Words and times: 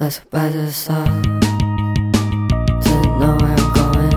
Let's 0.00 0.18
to 0.52 0.62
the 0.62 0.72
start. 0.72 1.22
Didn't 2.82 3.18
know 3.20 3.36
where 3.36 3.52
I'm 3.52 3.68
going. 3.76 4.16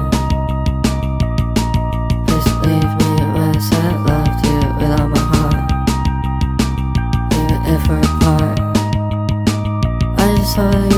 Please 2.25 2.49
leave 2.63 2.91
me 3.01 3.11
when 3.33 3.49
I 3.51 3.59
said 3.59 3.95
loved 4.07 4.39
you 4.47 4.59
without 4.79 5.07
my 5.09 5.23
heart. 5.33 5.63
Even 7.33 7.59
if 7.67 7.81
we're 7.89 7.99
apart, 7.99 8.59
I 10.17 10.21
just 10.37 10.55
hope 10.55 10.73
you 10.73 10.92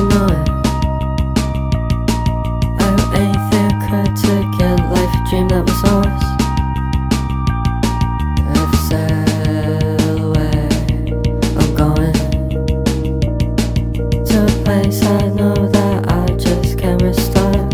I 14.85 15.27
know 15.29 15.55
that 15.69 16.11
I 16.11 16.27
just 16.35 16.77
can't 16.77 17.01
restart. 17.01 17.71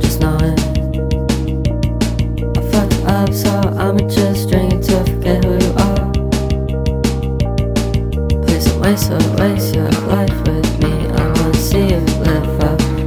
Just 0.00 0.24
I 0.24 0.54
fucked 2.72 3.00
up, 3.06 3.32
so 3.32 3.50
I'ma 3.78 4.08
just 4.08 4.52
I 4.52 5.04
forget 5.04 5.44
who 5.44 5.52
you 5.54 5.72
are. 5.78 6.10
Please 8.42 8.68
waste 8.78 9.10
waste 9.38 9.76
your 9.76 9.88
life 10.10 10.36
with 10.48 10.82
me. 10.82 10.92
I 11.10 11.52
see 11.52 11.90
you 11.90 12.00
live 12.26 12.60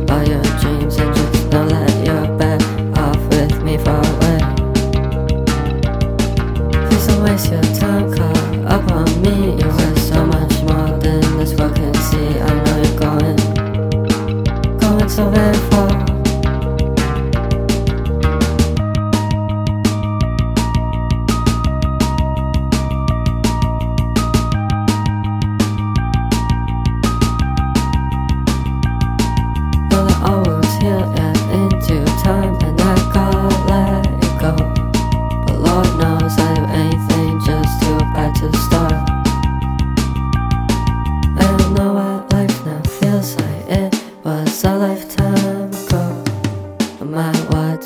all 0.09 0.23
your 0.25 0.43
dreams 0.61 0.95
and 0.95 1.13
just 1.13 1.49
know 1.51 1.67
that 1.67 1.91
you're 2.05 2.25
off 2.97 3.21
with 3.31 3.61
me. 3.63 3.75
Please 6.87 7.05
don't 7.07 7.21
waste 7.23 7.51
your 7.51 7.61
time 7.81 8.20
up 8.71 8.89
on 8.89 9.21
me. 9.21 9.90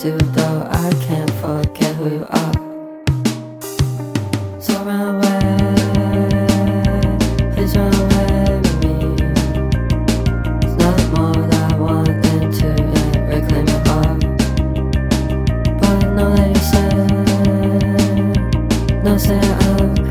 Do, 0.06 0.18
though, 0.18 0.68
I 0.70 0.92
can't 1.08 1.32
forget 1.42 1.96
who 1.96 2.08
you 2.18 2.26
are. 2.30 2.54
So 4.62 4.74
run 4.84 5.16
away, 5.16 5.40
please 7.54 7.74
run 7.76 7.94
away 8.04 8.62
with 8.62 8.78
me. 8.84 8.96
There's 10.62 10.76
nothing 10.78 11.10
more 11.16 11.40
that 11.50 11.72
I 11.72 11.76
want 11.76 12.16
than 12.22 12.44
to 12.60 12.68
reclaim 13.32 13.66
your 13.74 13.84
heart. 13.88 14.20
But 15.80 15.96
I 16.04 16.08
know 16.16 16.30
that 16.36 16.50
you 16.54 16.64
said, 16.72 17.10
no, 19.04 19.12
say 19.18 19.40
I'm 19.40 19.90
um, 19.90 20.05